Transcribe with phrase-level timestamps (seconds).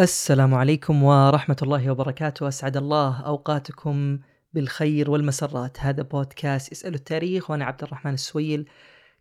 [0.00, 2.48] السلام عليكم ورحمة الله وبركاته.
[2.48, 4.18] أسعد الله أوقاتكم
[4.52, 5.80] بالخير والمسرات.
[5.80, 8.68] هذا بودكاست اسألوا التاريخ وأنا عبد الرحمن السويل.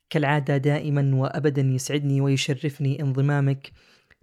[0.09, 3.71] كالعادة دائما وأبدا يسعدني ويشرفني انضمامك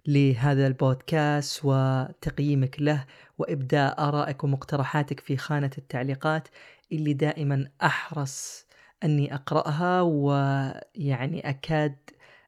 [0.07, 3.05] لهذا البودكاست وتقييمك له
[3.37, 6.47] وإبداء آرائك ومقترحاتك في خانة التعليقات
[6.91, 8.65] اللي دائما أحرص
[9.03, 11.95] أني أقرأها ويعني أكاد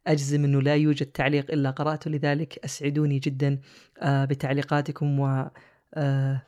[0.08, 3.62] أجزم أنه لا يوجد تعليق إلا قرأته لذلك أسعدوني جدا
[4.00, 5.50] آه، بتعليقاتكم و
[5.94, 6.42] آه،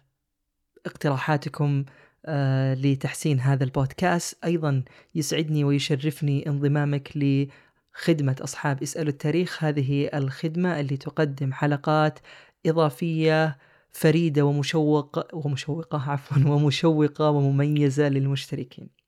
[2.26, 4.44] آه، لتحسين هذا البودكاست.
[4.46, 4.84] أيضا
[5.16, 9.64] يسعدني ويشرفني انضمامك لخدمة أصحاب اسألوا التاريخ.
[9.64, 12.20] هذه الخدمة اللي تقدم حلقات
[12.66, 13.58] إضافية
[13.92, 19.01] فريدة ومشوق ومشوقة عفوا ومشوقة ومميزة للمشتركين.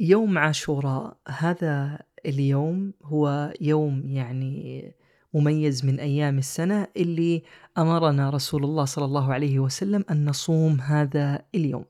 [0.00, 4.84] يوم عاشوراء هذا اليوم هو يوم يعني
[5.34, 7.42] مميز من أيام السنة اللي
[7.78, 11.84] أمرنا رسول الله صلى الله عليه وسلم أن نصوم هذا اليوم.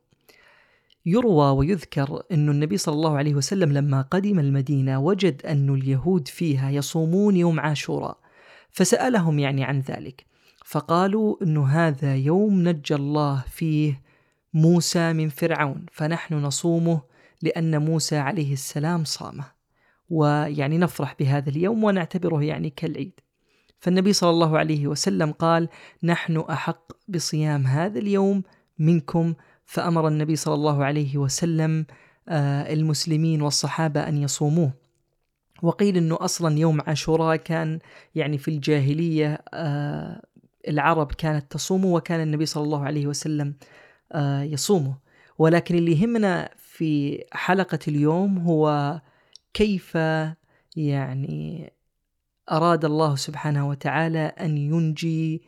[1.06, 6.70] يروى ويذكر أن النبي صلى الله عليه وسلم لما قدم المدينة وجد أن اليهود فيها
[6.70, 8.18] يصومون يوم عاشوراء
[8.70, 10.26] فسألهم يعني عن ذلك
[10.64, 14.02] فقالوا أن هذا يوم نجى الله فيه
[14.54, 17.09] موسى من فرعون فنحن نصومه
[17.42, 19.44] لأن موسى عليه السلام صامه.
[20.10, 23.20] ويعني نفرح بهذا اليوم ونعتبره يعني كالعيد.
[23.80, 25.68] فالنبي صلى الله عليه وسلم قال
[26.02, 28.42] نحن أحق بصيام هذا اليوم
[28.78, 31.86] منكم فأمر النبي صلى الله عليه وسلم
[32.28, 34.72] آه، المسلمين والصحابة أن يصوموه.
[35.62, 37.78] وقيل أنه أصلا يوم عاشوراء كان
[38.14, 40.22] يعني في الجاهلية آه،
[40.68, 43.54] العرب كانت تصومه وكان النبي صلى الله عليه وسلم
[44.12, 44.94] آه، يصومه.
[45.38, 46.50] ولكن اللي يهمنا
[46.80, 49.00] في حلقة اليوم هو
[49.54, 49.94] كيف
[50.76, 51.72] يعني
[52.52, 55.42] أراد الله سبحانه وتعالى أن ينجي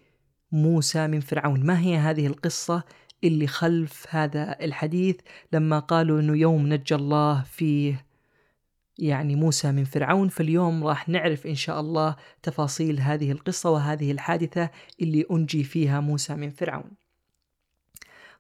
[0.53, 1.67] موسى من فرعون.
[1.67, 2.83] ما هي هذه القصة
[3.25, 5.17] اللي خلف هذا الحديث
[5.53, 8.07] لما قالوا أنه يوم نجى الله فيه
[8.99, 14.71] يعني موسى من فرعون؟ فاليوم راح نعرف إن شاء الله تفاصيل هذه القصة وهذه الحادثة
[15.01, 17.02] اللي أنجي فيها موسى من فرعون.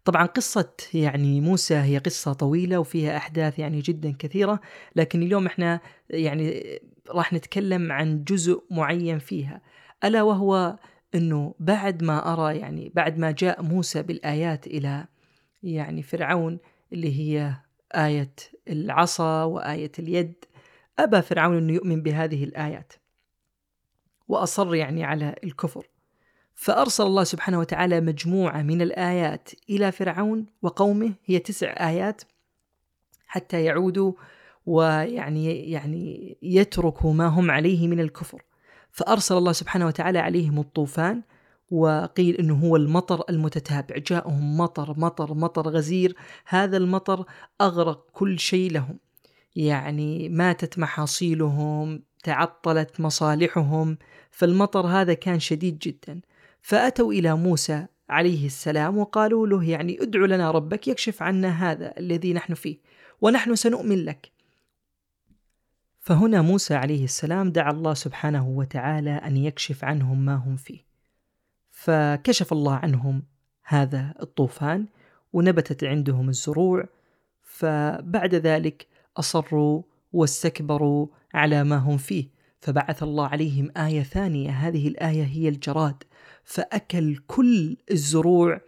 [0.04, 4.60] طبعا قصة يعني موسى هي قصة طويلة وفيها أحداث يعني جدا كثيرة
[4.96, 5.80] لكن اليوم إحنا
[6.10, 6.64] يعني
[7.10, 9.60] راح نتكلم عن جزء معين فيها
[10.04, 10.76] ألا وهو
[11.14, 15.06] أنه بعد ما أرى يعني بعد ما جاء موسى بالآيات إلى
[15.62, 16.58] يعني فرعون
[16.92, 17.54] اللي هي
[17.94, 18.34] آية
[18.68, 20.44] العصا وآية اليد
[20.98, 22.92] أبى فرعون أنه يؤمن بهذه الآيات
[24.28, 25.86] وأصر يعني على الكفر.
[26.62, 32.22] فأرسل الله سبحانه وتعالى مجموعة من الآيات إلى فرعون وقومه هي تسع آيات
[33.26, 34.12] حتى يعودوا
[34.66, 38.42] ويعني يعني يتركوا ما هم عليه من الكفر.
[38.90, 41.22] فأرسل الله سبحانه وتعالى عليهم الطوفان
[41.70, 43.96] وقيل إنه هو المطر المتتابع.
[43.98, 46.16] جاءهم مطر مطر مطر غزير.
[46.46, 47.24] هذا المطر
[47.60, 48.98] أغرق كل شيء لهم.
[49.56, 53.98] يعني ماتت محاصيلهم تعطلت مصالحهم.
[54.30, 56.20] فالمطر هذا كان شديد جدا.
[56.62, 62.32] فأتوا إلى موسى عليه السلام وقالوا له يعني ادع لنا ربك يكشف عنا هذا الذي
[62.32, 62.78] نحن فيه
[63.20, 64.32] ونحن سنؤمن لك.
[65.98, 70.80] فهنا موسى عليه السلام دعا الله سبحانه وتعالى أن يكشف عنهم ما هم فيه.
[71.70, 73.22] فكشف الله عنهم
[73.64, 74.86] هذا الطوفان
[75.32, 76.88] ونبتت عندهم الزروع
[77.42, 78.86] فبعد ذلك
[79.16, 82.28] أصروا واستكبروا على ما هم فيه.
[82.60, 86.04] فبعث الله عليهم آية ثانية هذه الآية هي الجراد.
[86.44, 88.60] فأكل كل الزروع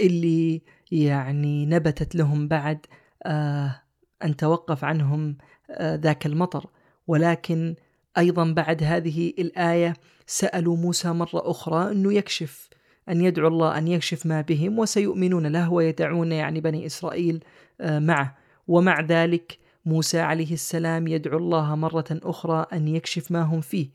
[0.00, 0.62] اللي
[0.92, 2.86] يعني نبتت لهم بعد
[3.22, 3.82] آه
[4.24, 5.36] أن توقف عنهم
[5.70, 6.66] آه ذاك المطر.
[7.06, 7.74] ولكن
[8.18, 9.94] أيضا بعد هذه الآية
[10.26, 12.68] سألوا موسى مرة أخرى أنه يكشف
[13.08, 17.44] أن يدعو الله أن يكشف ما بهم وسيؤمنون له ويدعون يعني بني إسرائيل
[17.80, 18.36] آه معه.
[18.68, 23.90] ومع ذلك موسى عليه السلام يدعو الله مرة أخرى أن يكشف ما هم فيه.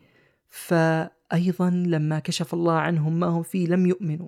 [0.50, 0.74] ف
[1.34, 4.28] أيضا لما كشف الله عنهم ما هم فيه لم يؤمنوا.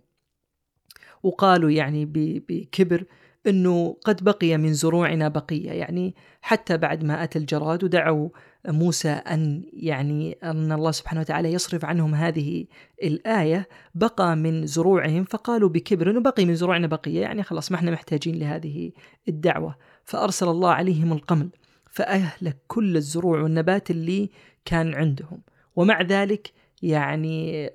[1.24, 2.06] وقالوا يعني
[2.50, 3.04] بكبر
[3.48, 5.72] أنه قد بقي من زروعنا بقية.
[5.72, 8.30] يعني حتى بعد ما أتى الجراد ودعوا
[8.68, 12.66] موسى أن يعني أن الله سبحانه وتعالى يصرف عنهم هذه
[13.04, 17.22] الآية بقى من زروعهم فقالوا بكبر أنه بقي من زروعنا بقية.
[17.22, 18.92] يعني خلاص ما إحنا محتاجين لهذه
[19.28, 19.76] الدعوة.
[20.06, 21.50] فأرسل الله عليهم القمل
[21.92, 24.30] فأهلك كل الزروع والنبات اللي
[24.66, 25.42] كان عندهم.
[25.76, 27.70] ومع ذلك يعني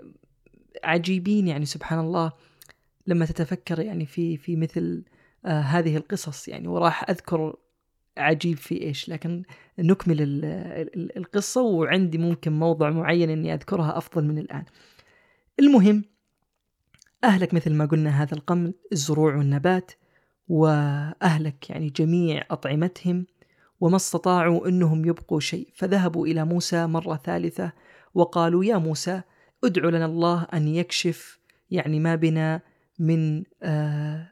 [0.84, 2.32] عجيبين يعني سبحان الله
[3.06, 5.04] لما تتفكر يعني في في مثل
[5.44, 7.56] آه هذه القصص يعني وراح أذكر
[8.16, 9.08] عجيب في إيش.
[9.08, 9.42] لكن
[9.78, 10.16] نكمل
[11.16, 14.64] القصة وعندي ممكن موضع معين إني أذكرها أفضل من الآن.
[15.60, 16.04] المهم
[17.24, 19.92] أهلك مثل ما قلنا هذا القمل الزروع والنبات
[20.48, 23.26] وأهلك يعني جميع أطعمتهم
[23.80, 25.68] وما استطاعوا إنهم يبقوا شيء.
[25.74, 27.72] فذهبوا إلى موسى مرة ثالثة
[28.14, 29.20] وقالوا يا موسى
[29.64, 31.38] ادع لنا الله أن يكشف
[31.70, 32.60] يعني ما بنا
[32.98, 34.30] من آه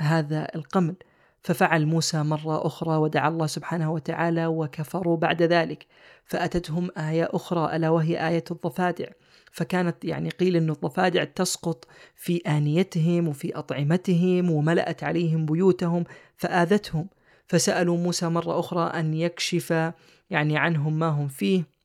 [0.00, 0.94] هذا القمل.
[1.42, 5.86] ففعل موسى مرة أخرى ودعا الله سبحانه وتعالى وكفروا بعد ذلك.
[6.24, 9.06] فأتتهم آية أخرى ألا وهي آية الضفادع.
[9.52, 16.04] فكانت يعني قيل أن الضفادع تسقط في آنيتهم وفي أطعمتهم وملأت عليهم بيوتهم
[16.36, 17.08] فآذتهم.
[17.46, 19.92] فسألوا موسى مرة أخرى أن يكشف
[20.30, 21.77] يعني عنهم ما هم فيه.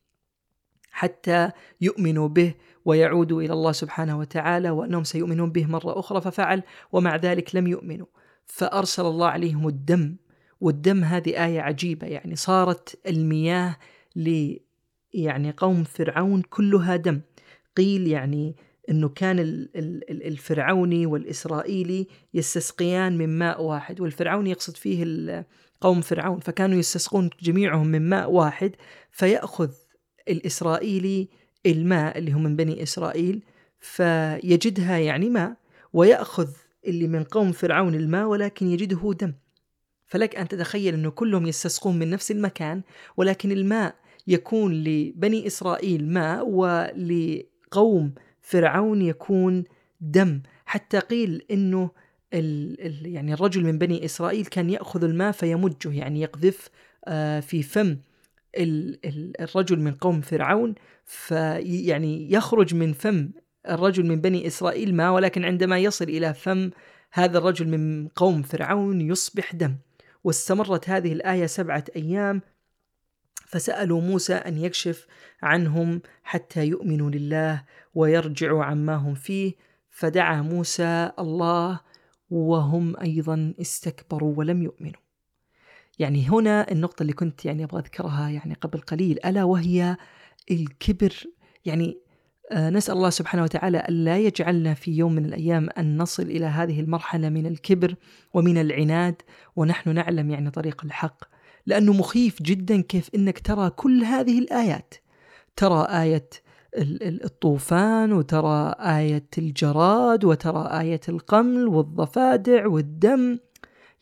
[0.93, 1.51] حتى
[1.81, 2.53] يؤمنوا به
[2.85, 8.05] ويعودوا إلى الله سبحانه وتعالى وأنهم سيؤمنون به مرة أخرى ففعل ومع ذلك لم يؤمنوا.
[8.45, 10.15] فأرسل الله عليهم الدم
[10.61, 13.75] والدم هذه آية عجيبة يعني صارت المياه
[14.15, 14.55] ل
[15.13, 17.21] يعني قوم فرعون كلها دم.
[17.77, 18.55] قيل يعني
[18.89, 19.39] إنه كان
[20.09, 25.45] الفرعوني والإسرائيلي يستسقيان من ماء واحد والفرعوني يقصد فيه
[25.81, 28.75] قوم فرعون فكانوا يستسقون جميعهم من ماء واحد
[29.11, 29.71] فيأخذ
[30.27, 31.27] الإسرائيلي
[31.65, 33.43] الماء اللي هو من بني إسرائيل
[33.79, 35.53] فيجدها يعني ماء
[35.93, 36.49] ويأخذ
[36.87, 39.33] اللي من قوم فرعون الماء ولكن يجده دم.
[40.05, 42.81] فلك أن تتخيل إنه كلهم يستسقون من نفس المكان
[43.17, 43.95] ولكن الماء
[44.27, 49.63] يكون لبني إسرائيل ماء ولقوم فرعون يكون
[50.01, 50.41] دم.
[50.65, 51.89] حتى قيل إنه
[52.33, 56.69] ال ال يعني الرجل من بني إسرائيل كان يأخذ الماء فيمجه يعني يقذف
[57.05, 57.97] آه في فم.
[58.55, 63.31] الرجل من قوم فرعون فيعني يخرج من فم
[63.69, 66.71] الرجل من بني إسرائيل ماء ولكن عندما يصل إلى فم
[67.11, 69.75] هذا الرجل من قوم فرعون يصبح دم
[70.23, 72.41] واستمرت هذه الآية سبعة أيام
[73.47, 75.07] فسألوا موسى أن يكشف
[75.41, 77.63] عنهم حتى يؤمنوا لله
[77.95, 79.53] ويرجعوا عما هم فيه
[79.89, 81.79] فدعا موسى الله
[82.29, 85.02] وهم أيضا استكبروا ولم يؤمنوا.
[85.99, 89.97] يعني هنا النقطة اللي كنت يعني أبغى أذكرها يعني قبل قليل ألا وهي
[90.51, 91.13] الكبر.
[91.65, 91.97] يعني
[92.51, 96.79] آه، نسأل الله سبحانه وتعالى ألا يجعلنا في يوم من الأيام أن نصل إلى هذه
[96.79, 97.95] المرحلة من الكبر
[98.33, 99.21] ومن العناد
[99.55, 101.23] ونحن نعلم يعني طريق الحق.
[101.65, 104.93] لأنه مخيف جدا كيف أنك ترى كل هذه الآيات.
[105.55, 106.29] ترى آية
[107.23, 113.37] الطوفان وترى آية الجراد وترى آية القمل والضفادع والدم.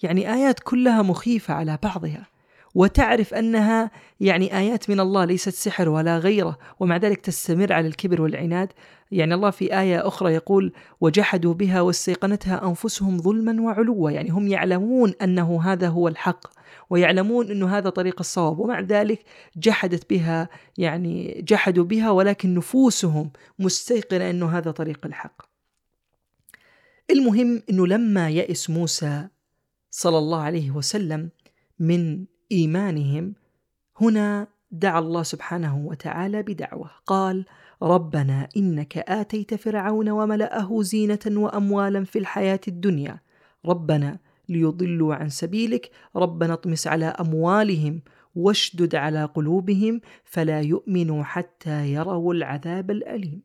[0.04, 2.28] يعني آيات كلها مخيفة على بعضها.
[2.76, 8.22] وتعرف أنها يعني آيات من الله ليست سحر ولا غيرة ومع ذلك تستمر على الكبر
[8.22, 8.74] والعناد.
[9.12, 14.12] يعني الله في آية أخرى يقول وجحدوا بها واستيقنتها أنفسهم ظلما وعلوا.
[14.12, 16.48] يعني هم يعلمون أنه هذا هو الحق
[16.90, 18.60] ويعلمون أنه هذا طريق الصواب.
[18.60, 19.24] ومع ذلك
[19.58, 25.42] جحدت بها يعني جحدوا بها ولكن نفوسهم مستيقنة أنه هذا طريق الحق.
[27.10, 29.28] المهم إنه لما يئس موسى
[29.92, 31.30] صلى الله عليه وسلم
[31.80, 33.34] من إيمانهم
[34.02, 36.90] هنا دعا الله سبحانه وتعالى بدعوة.
[37.06, 37.46] قال
[37.84, 43.20] ربنا إنك آتيت فرعون وملأه زينة وأموالا في الحياة الدنيا.
[43.66, 48.02] ربنا ليضلوا عن سبيلك ربنا اطمس على أموالهم
[48.36, 53.42] واشدد على قلوبهم فلا يؤمنوا حتى يروا العذاب الأليم.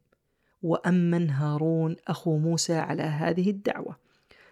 [0.62, 4.05] وأمن هارون أخو موسى على هذه الدعوة.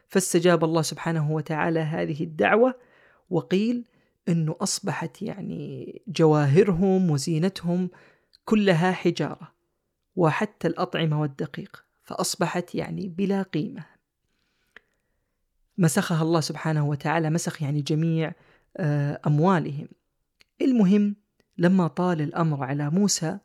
[0.09, 2.75] فاستجاب الله سبحانه وتعالى هذه الدعوة
[3.31, 3.85] وقيل
[4.29, 7.91] إنه أصبحت يعني جواهرهم وزينتهم
[8.45, 9.55] كلها حجارة
[10.17, 13.85] وحتى الأطعمة والدقيق فأصبحت يعني بلا قيمة.
[15.79, 18.33] مسخها الله سبحانه وتعالى مسخ يعني جميع
[18.77, 19.89] آه، أموالهم.
[20.63, 21.17] المهم
[21.59, 23.39] لما طال الأمر على موسى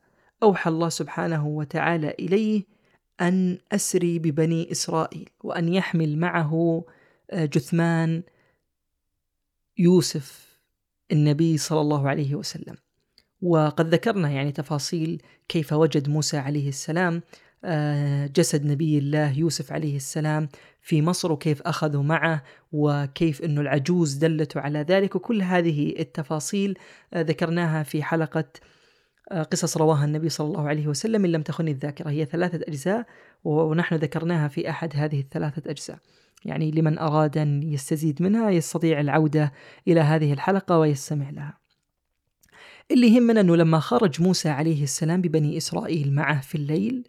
[0.43, 2.63] أوحى الله سبحانه وتعالى إليه
[3.21, 6.83] أن أسري ببني إسرائيل وأن يحمل معه
[7.31, 8.23] آه، جثمان
[9.77, 10.59] يوسف
[11.11, 12.75] النبي صلى الله عليه وسلم.
[13.41, 17.21] وقد ذكرنا يعني تفاصيل كيف وجد موسى عليه السلام
[17.65, 20.49] آه، جسد نبي الله يوسف عليه السلام
[20.81, 25.15] في مصر وكيف أخذوا معه وكيف أنه العجوز دلته على ذلك.
[25.15, 26.77] وكل هذه التفاصيل
[27.13, 28.45] آه، ذكرناها في حلقة
[29.31, 32.09] قصص رواها النبي صلى الله عليه وسلم إن لم تخني الذاكرة.
[32.09, 33.05] هي ثلاثة أجزاء
[33.43, 35.99] ونحن ذكرناها في أحد هذه الثلاثة أجزاء.
[36.45, 39.53] يعني لمن أراد أن يستزيد منها يستطيع العودة
[39.87, 41.57] إلى هذه الحلقة ويستمع لها.
[42.91, 47.07] اللي يهمنا أنه لما خرج موسى عليه السلام ببني إسرائيل معه في الليل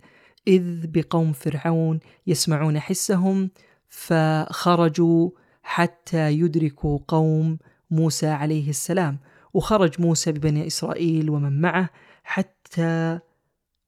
[0.48, 3.50] إذ بقوم فرعون يسمعون حسهم
[3.88, 5.30] فخرجوا
[5.62, 7.58] حتى يدركوا قوم
[7.90, 9.18] موسى عليه السلام.
[9.54, 11.90] وخرج موسى ببني إسرائيل ومن معه
[12.30, 13.18] حتى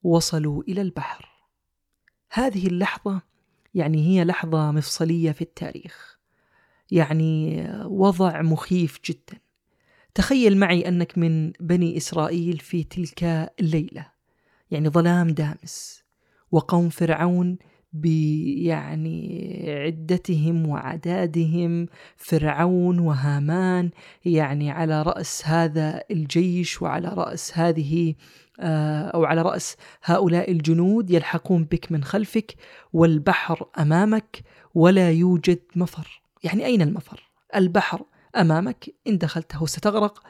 [0.03, 1.29] وصلوا إلى البحر.
[2.33, 3.23] هذه اللحظة
[3.75, 6.19] يعني هي لحظة مفصلية في التاريخ.
[6.91, 9.41] يعني وضع مخيف جدا.
[10.15, 13.25] تخيل معي أنك من بني إسرائيل في تلك
[13.61, 14.07] الليلة.
[14.71, 16.03] يعني ظلام دامس.
[16.53, 17.59] وقوم فرعون
[17.93, 23.91] بيعني عدتهم وعدادهم فرعون وهامان
[24.25, 28.15] يعني على رأس هذا الجيش وعلى رأس هذه
[28.61, 32.55] آه، أو على رأس هؤلاء الجنود يلحقون بك من خلفك
[32.93, 34.43] والبحر أمامك
[34.75, 36.23] ولا يوجد مفر.
[36.45, 38.05] يعني أين المفر؟ البحر
[38.37, 40.23] أمامك إن دخلته ستغرق.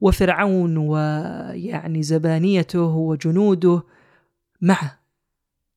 [0.00, 3.82] وفرعون ويعني زبانيته وجنوده
[4.60, 4.99] معه.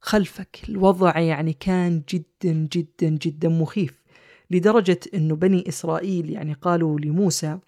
[0.06, 0.60] خلفك.
[0.70, 4.04] الوضع يعني كان جدا جدا جدا مخيف
[4.52, 7.60] لدرجة أنه بني إسرائيل يعني قالوا لموسى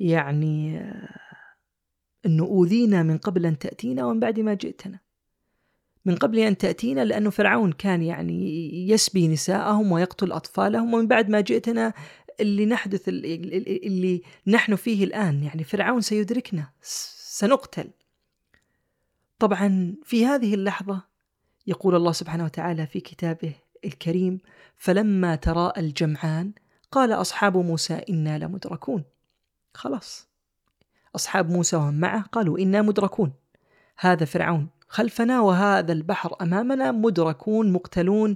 [0.00, 0.80] يعني
[2.26, 4.98] أنه أوذينا من قبل أن تأتينا ومن بعد ما جئتنا.
[6.04, 11.40] من قبل أن تأتينا لأنه فرعون كان يعني يسبي نساءهم ويقتل أطفالهم ومن بعد ما
[11.40, 11.92] جئتنا
[12.40, 15.42] اللي نحدث اللي نحن فيه الآن.
[15.42, 17.90] يعني فرعون سيدركنا سنقتل.
[19.42, 21.02] طبعا في هذه اللحظة
[21.66, 24.40] يقول الله سبحانه وتعالى في كتابه الكريم
[24.76, 26.52] فلما تراءى الجمعان
[26.90, 29.04] قال أصحاب موسى إنا لمدركون
[29.74, 30.28] خلاص.
[31.16, 33.32] أصحاب موسى ومن معه قالوا إنا مدركون
[33.98, 38.34] هذا فرعون خلفنا وهذا البحر أمامنا مدركون مقتلون.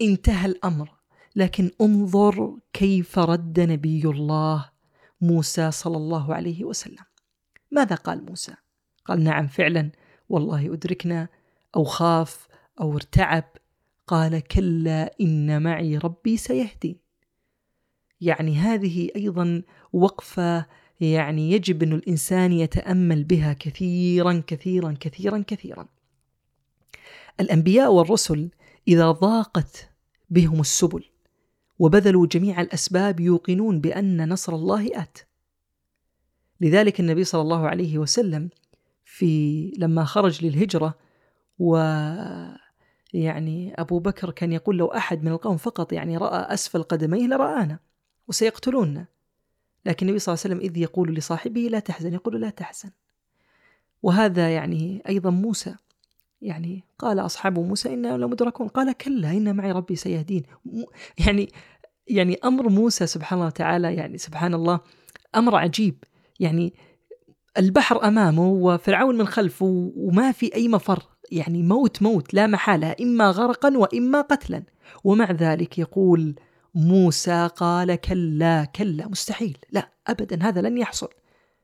[0.00, 0.90] انتهى الأمر.
[1.36, 4.70] لكن انظر كيف رد نبي الله
[5.20, 7.04] موسى صلى الله عليه وسلم.
[7.70, 8.54] ماذا قال موسى؟
[9.04, 9.90] قال نعم فعلا
[10.30, 11.28] والله أدركنا
[11.76, 12.48] أو خاف
[12.80, 13.44] أو ارتعب.
[14.06, 16.96] قال كلا إن معي ربي سيهدين
[18.20, 20.66] يعني هذه أيضا وقفة
[21.00, 25.88] يعني يجب أن الإنسان يتأمل بها كثيرا كثيرا كثيرا كثيرا.
[27.40, 28.50] الأنبياء والرسل
[28.88, 29.90] إذا ضاقت
[30.30, 31.04] بهم السبل
[31.78, 35.18] وبذلوا جميع الأسباب يوقنون بأن نصر الله آت.
[36.60, 38.50] لذلك النبي صلى الله عليه وسلم
[39.12, 40.94] في لما خرج للهجرة
[41.58, 41.76] و
[43.14, 47.78] يعني أبو بكر كان يقول لو أحد من القوم فقط يعني رأى أسفل قدميه لرآنا
[48.28, 49.06] وسيقتلوننا
[49.86, 52.90] لكن النبي صلى الله عليه وسلم إذ يقول لصاحبه لا تحزن يقول لا تحزن.
[54.02, 55.74] وهذا يعني أيضا موسى
[56.42, 60.42] يعني قال أصحاب موسى إنا لمدركون قال كلا إن معي ربي سيهدين.
[61.26, 61.48] يعني
[62.06, 64.80] يعني أمر موسى سبحان الله تعالى يعني سبحان الله
[65.34, 66.04] أمر عجيب.
[66.40, 66.74] يعني
[67.58, 71.02] البحر أمامه وفرعون من خلفه وما في أي مفر.
[71.32, 74.62] يعني موت موت لا محالة إما غرقا وإما قتلا.
[75.04, 76.34] ومع ذلك يقول
[76.74, 79.58] موسى قال كلا كلا مستحيل.
[79.70, 81.08] لا ابدا هذا لن يحصل.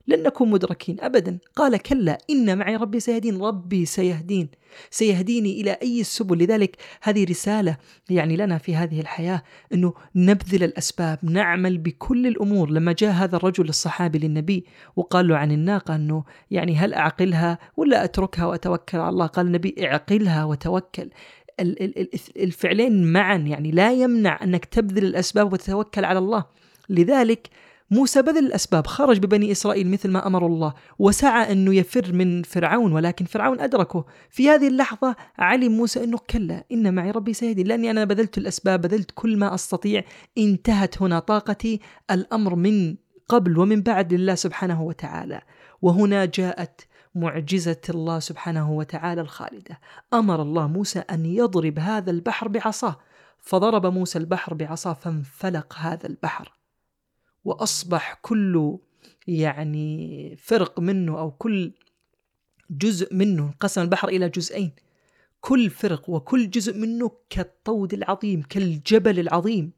[0.08, 1.38] لن نكون مدركين ابدا.
[1.56, 4.48] قال كلا إن معي ربي سيهدين ربي سيهدين
[4.90, 7.76] سيهديني إلى أي السبل لذلك هذه رسالة
[8.10, 9.42] يعني لنا في هذه الحياة
[9.74, 12.70] إنه نبذل الأسباب نعمل بكل الأمور.
[12.70, 14.64] لما جاء هذا الرجل الصحابي للنبي
[14.96, 19.74] وقال له عن الناقة إنه يعني هل أعقلها ولا أتركها وأتوكل على الله؟ قال النبي
[19.80, 21.10] اعقلها وتوكل.
[22.36, 26.44] الفعلين معا يعني لا يمنع أنك تبذل الأسباب وتتوكل على الله.
[26.88, 27.48] لذلك
[27.90, 32.92] موسى بذل الأسباب خرج ببني إسرائيل مثل ما أمر الله وسعى أنه يفر من فرعون
[32.92, 34.04] ولكن فرعون أدركه.
[34.30, 38.80] في هذه اللحظة علم موسى أنه كلا إن معي ربي سيهدي لأني أنا بذلت الأسباب
[38.80, 40.04] بذلت كل ما أستطيع
[40.38, 42.96] انتهت هنا طاقتي الأمر من
[43.28, 45.40] قبل ومن بعد لله سبحانه وتعالى.
[45.82, 46.80] وهنا جاءت
[47.14, 49.80] معجزة الله سبحانه وتعالى الخالدة.
[50.14, 52.96] أمر الله موسى أن يضرب هذا البحر بعصاه.
[53.38, 56.52] فضرب موسى البحر بعصاه فانفلق هذا البحر.
[57.46, 58.78] وأصبح كل
[59.26, 61.72] يعني فرق منه أو كل
[62.70, 64.72] جزء منه انقسم البحر إلى جزئين.
[65.40, 69.72] كل فرق وكل جزء منه كالطود العظيم كالجبل العظيم.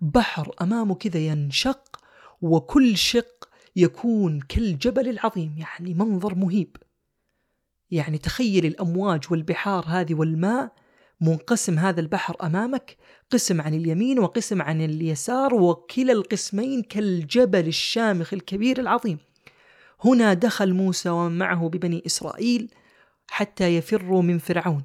[0.00, 2.00] بحر أمامه كذا ينشق
[2.42, 6.76] وكل شق يكون كالجبل العظيم يعني منظر مهيب.
[7.90, 10.72] يعني تخيل الأمواج والبحار هذه والماء
[11.24, 12.96] منقسم هذا البحر أمامك
[13.30, 19.18] قسم عن اليمين وقسم عن اليسار وكلا القسمين كالجبل الشامخ الكبير العظيم.
[20.04, 22.70] هنا دخل موسى ومن معه ببني إسرائيل
[23.28, 24.82] حتى يفروا من فرعون.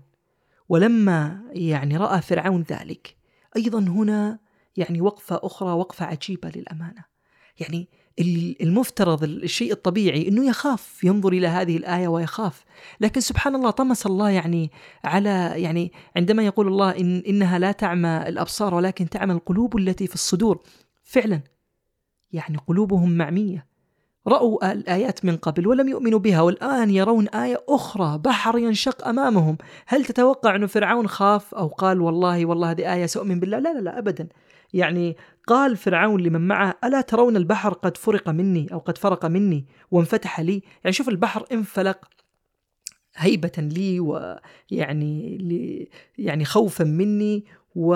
[0.69, 3.15] ولما يعني رأى فرعون ذلك
[3.55, 4.39] أيضا هنا
[4.77, 7.05] يعني وقفة أخرى وقفة عجيبة للأمانة.
[7.60, 7.89] يعني
[8.61, 12.65] المفترض الشيء الطبيعي إنه يخاف ينظر إلى هذه الآية ويخاف.
[13.01, 14.71] لكن سبحان الله طمس الله يعني
[15.03, 20.15] على يعني عندما يقول الله إن إنها لا تعمى الأبصار ولكن تعمى القلوب التي في
[20.15, 20.61] الصدور.
[21.03, 21.41] فعلا.
[22.31, 23.69] يعني قلوبهم معمية.
[24.27, 29.57] رأوا الآيات من قبل ولم يؤمنوا بها والآن يرون آية أخرى بحر ينشق أمامهم.
[29.88, 33.79] هل تتوقع أن فرعون خاف أو قال والله والله هذه آية سأؤمن بالله؟ لا لا
[33.79, 34.27] لا أبدا.
[34.73, 39.65] يعني قال فرعون لمن معه ألا ترون البحر قد فرق مني أو قد فرق مني
[39.91, 42.09] وانفتح لي؟ يعني شوف البحر انفلق
[43.15, 47.45] هيبة لي ويعني يعني خوفا مني
[47.75, 47.95] و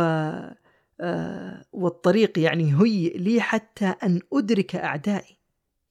[1.01, 5.37] آه، والطريق يعني هيئ لي حتى أن أدرك أعدائي.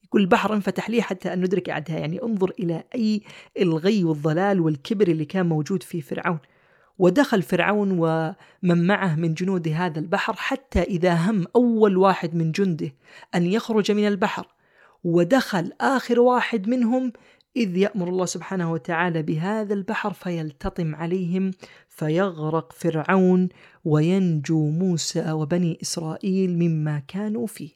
[0.03, 2.01] يقول البحر انفتح لي حتى أن ندرك أعدائي.
[2.01, 3.21] يعني انظر إلى أي
[3.59, 6.39] الغي والضلال والكبر اللي كان موجود في فرعون.
[6.99, 12.91] ودخل فرعون ومن معه من جنود هذا البحر حتى إذا هم أول واحد من جنده
[13.35, 14.47] أن يخرج من البحر
[15.03, 17.13] ودخل آخر واحد منهم
[17.55, 21.51] إذ يأمر الله سبحانه وتعالى بهذا البحر فيلتطم عليهم
[21.89, 23.49] فيغرق فرعون
[23.85, 27.69] وينجو موسى وبني إسرائيل مما كانوا فيه.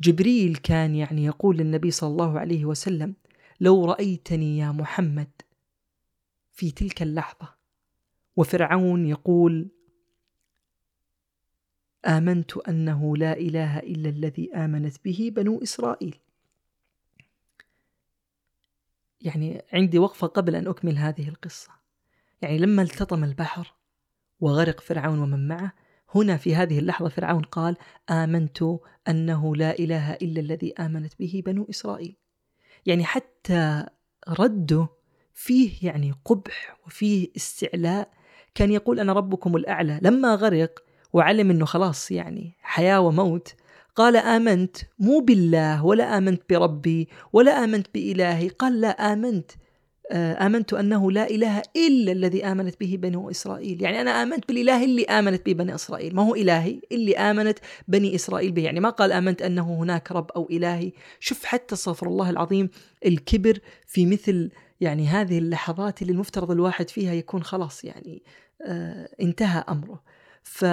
[0.00, 3.14] جبريل كان يعني يقول للنبي صلى الله عليه وسلم:
[3.60, 5.28] لو رأيتني يا محمد
[6.52, 7.54] في تلك اللحظة.
[8.36, 9.68] وفرعون يقول:
[12.06, 16.18] آمنت أنه لا إله إلا الذي آمنت به بنو إسرائيل.
[19.20, 21.70] يعني عندي وقفة قبل أن أكمل هذه القصة.
[22.42, 23.74] يعني لما التطم البحر
[24.40, 25.72] وغرق فرعون ومن معه
[26.14, 27.76] هنا في هذه اللحظة فرعون قال
[28.10, 28.64] آمنت
[29.08, 32.16] أنه لا إله إلا الذي آمنت به بنو إسرائيل.
[32.86, 33.86] يعني حتى
[34.28, 34.88] رده
[35.34, 38.08] فيه يعني قبح وفيه استعلاء.
[38.54, 39.98] كان يقول أنا ربكم الأعلى.
[40.02, 43.54] لما غرق وعلم أنه خلاص يعني حياة وموت
[43.96, 48.48] قال آمنت مو بالله ولا آمنت بربي ولا آمنت بإلهي.
[48.48, 49.50] قال لا آمنت.
[50.10, 53.82] آه، آمنت أنه لا إله إلا الذي آمنت به بنو إسرائيل.
[53.82, 56.14] يعني أنا آمنت بالإله اللي آمنت به بني إسرائيل.
[56.16, 57.58] ما هو إلهي اللي آمنت
[57.88, 58.62] بني إسرائيل به.
[58.62, 60.92] يعني ما قال آمنت أنه هناك رب أو إلهي.
[61.20, 62.70] شوف حتى صفر الله العظيم
[63.06, 64.50] الكبر في مثل
[64.82, 68.22] يعني هذه اللحظات اللي المفترض الواحد فيها يكون خلاص يعني
[68.62, 70.02] آه انتهى أمره.
[70.42, 70.64] ف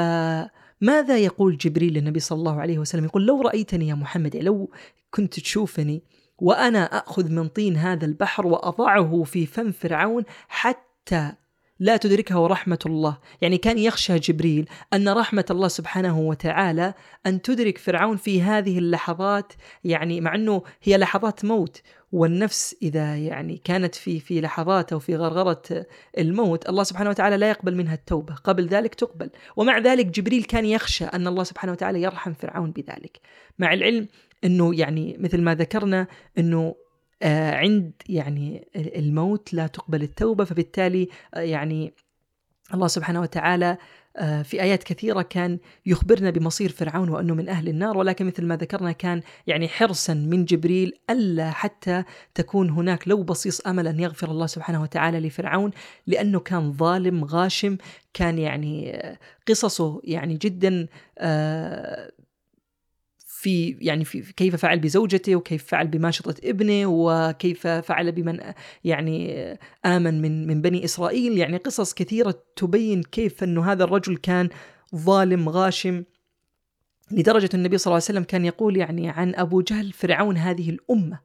[0.82, 4.72] ماذا يقول جبريل للنبي صلى الله عليه وسلم؟ يقول لو رأيتني يا محمد يعني لو
[5.12, 6.04] كنت تشوفني
[6.38, 11.34] وأنا أخذ من طين هذا البحر وأضعه في فم فرعون حتى
[11.80, 13.18] لا تدركه رحمة الله.
[13.42, 16.94] يعني كان يخشى جبريل أن رحمة الله سبحانه وتعالى
[17.26, 23.62] أن تدرك فرعون في هذه اللحظات يعني مع أنه هي لحظات موت والنفس إذا يعني
[23.64, 25.86] كانت في في لحظات أو في غرغرة
[26.18, 28.34] الموت الله سبحانه وتعالى لا يقبل منها التوبة.
[28.36, 29.30] قبل ذلك تقبل.
[29.56, 33.20] ومع ذلك جبريل كان يخشى أن الله سبحانه وتعالى يرحم فرعون بذلك.
[33.60, 34.08] مع العلم
[34.44, 36.76] أنه يعني مثل ما ذكرنا أنه
[37.24, 41.94] عند يعني الموت لا تقبل التوبة فبالتالي آه، يعني
[42.74, 43.78] الله سبحانه وتعالى
[44.18, 48.56] آه، في آيات كثيرة كان يخبرنا بمصير فرعون وأنه من أهل النار ولكن مثل ما
[48.56, 52.04] ذكرنا كان يعني حرصا من جبريل ألا حتى
[52.36, 55.72] تكون هناك لو بصيص امل ان يغفر الله سبحانه وتعالى لفرعون
[56.08, 57.78] لأنه كان ظالم غاشم
[58.14, 59.02] كان يعني
[59.48, 60.88] قصصه يعني جدا
[63.40, 68.40] في يعني في كيف فعل بزوجته وكيف فعل بماشطة ابنه وكيف فعل بمن
[68.84, 69.44] يعني
[69.86, 71.38] آمن من من بني إسرائيل.
[71.38, 74.50] يعني قصص كثيرة تبين كيف أنه هذا الرجل كان
[74.96, 76.04] ظالم غاشم
[77.12, 81.20] لدرجة النبي صلى الله عليه وسلم كان يقول يعني عن أبو جهل فرعون هذه الأمة.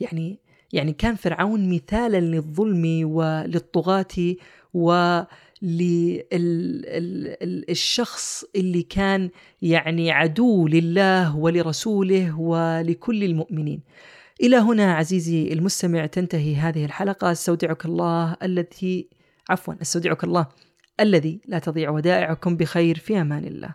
[0.00, 0.38] يعني
[0.72, 4.34] يعني كان فرعون مثالا للظلم وللطغاة
[4.74, 5.20] و
[7.42, 9.30] للشخص اللي كان
[9.62, 13.80] يعني عدو لله ولرسوله ولكل المؤمنين.
[14.42, 19.08] إلى هنا عزيزي المستمع تنتهي هذه الحلقة أستودعك الله التي
[19.50, 20.46] عفوا أستودعك الله
[21.00, 23.74] الذي لا تضيع ودائعكم بخير في أمان الله.